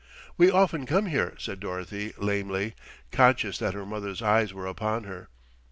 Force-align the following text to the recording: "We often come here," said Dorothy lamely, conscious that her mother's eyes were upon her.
"We 0.35 0.49
often 0.49 0.87
come 0.87 1.05
here," 1.05 1.35
said 1.37 1.59
Dorothy 1.59 2.13
lamely, 2.17 2.73
conscious 3.11 3.59
that 3.59 3.75
her 3.75 3.85
mother's 3.85 4.23
eyes 4.23 4.51
were 4.51 4.65
upon 4.65 5.03
her. 5.03 5.29